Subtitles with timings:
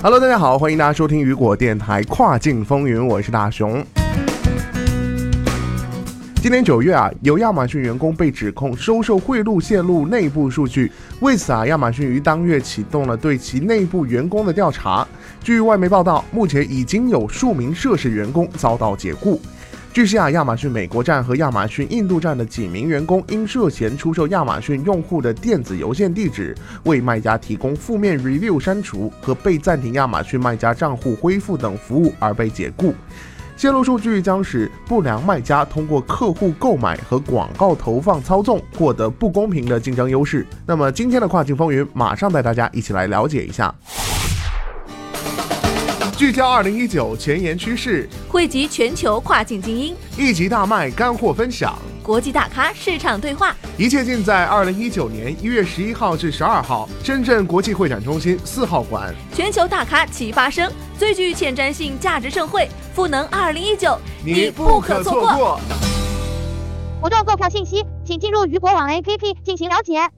[0.00, 3.84] Hello，大家好，欢迎大家收听雨果电台跨境风云，我是大熊。
[6.36, 15.04] 今年九月啊，有亚马逊员工被指控收受贿赂、泄露内部数据，为此啊，亚马逊于当月启动了对其内部员工的调查。
[15.42, 19.40] 据外媒报道，目前已经有数名涉事员工遭到解雇。
[19.98, 32.94] 据悉啊，亚马逊美国站和亚马逊印度站的几名员工因涉嫌出售亚马逊用户的电子邮件地址、为卖家提供负面 review 删除和被暂停亚马逊卖家账户恢复等服务而被解雇。
[33.56, 40.46] 泄露数据将使不良卖家通过客户购买和广告投放操纵获得不公平的竞争优势。
[40.64, 43.74] 那么今天的跨境风云，马上带大家一起来了解一下。
[46.18, 59.14] 聚焦二零一九前沿趋势，汇集全球跨境精英，一集大卖干货分享，国际大咖市场对话，一切尽在二零一九年一月十一号至十二号，深圳国际会展中心四号馆。
[59.32, 65.60] 全球大咖齐发声，最具前瞻性价值盛会赋能二零一九，你不可错过。
[67.00, 70.10] 活动购票信息，请进入余果网 APP 进行了解。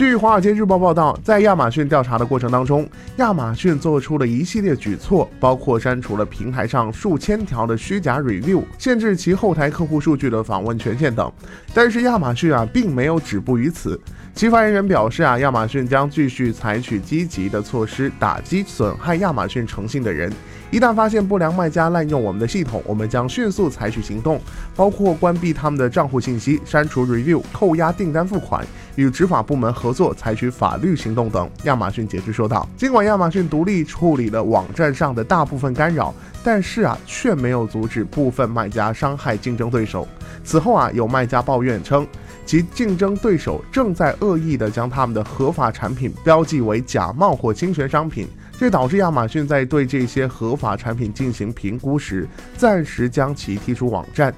[0.00, 11.30] 据《华尔街日报》报道，在亚马逊调查的过程当中，亚马逊做出了一系列举措，包括删除了平台上数千条的虚假 review，限制其后台客户数据的访问权限等。
[11.74, 14.00] 但是亚马逊啊，并没有止步于此。
[14.34, 20.32] 其发言人表示啊，亚马逊将继续采取积极的措施，打击损害亚马逊诚信的人。
[20.70, 24.40] 一旦发现不良卖家滥用我们的系统，我们将迅速采取行动，
[24.76, 31.50] 包括关闭他们的账户信息、删除 review、扣押订单付款、与执法部门合作、采取法律行动等。
[31.64, 32.66] 亚马逊解释说道。
[32.76, 40.06] 尽管亚马逊独立处理了网站上的大部分干扰，但是啊，却没有阻止部分卖家伤害竞争对手。
[40.44, 42.06] 此后啊，有卖家抱怨称，
[42.46, 48.26] 其竞争对手正在恶意地将他们的合法产品标记为假冒或侵权商品。
[48.58, 54.34] 这导致亚马逊在对这些合法产品进行评估时，暂时将其踢出网站。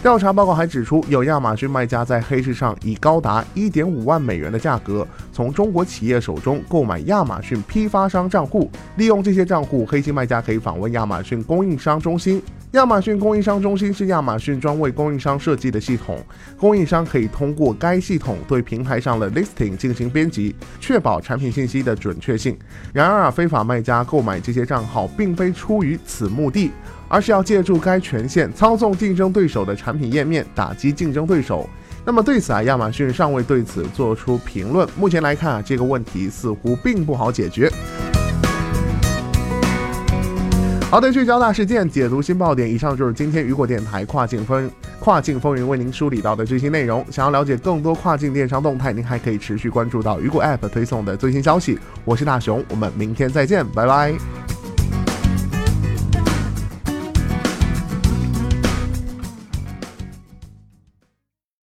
[0.00, 12.40] 调查报告还指出，有亚马逊卖家在黑市上以高达一点五万美元的价格，从中国企业手中购买亚马逊批发商账户，利用这些账户，黑心卖家可以访问亚马逊供应商中心。
[12.72, 16.22] 亚马逊供应商中心是亚马逊专为供应商设计的系统，
[16.58, 22.58] 供应商可以通过该系统对平台上的 listing 进行编辑，确保产品信息的准确性。
[22.92, 26.70] 然而啊，非法卖家购买这些账号并非出于此目的，
[27.08, 31.66] 而是要借助该权限操纵竞争对手的产品页面，打击竞争对手。
[32.04, 34.86] 那么对此啊，亚马逊尚未对此做出评论。
[34.94, 37.72] 目前来看啊，这个问题似乎并不好解决。
[40.90, 42.68] 好的，聚焦大事件，解读新爆点。
[42.68, 47.04] 以上就是今天雨果电台跨境风跨境风云为您梳理到的最新内容。
[47.10, 51.78] 想要了解更多跨境电商动态，您还可以持续关注到雨果 App 推送的最新消息。
[52.06, 54.14] 我是大熊，我们明天再见，拜拜。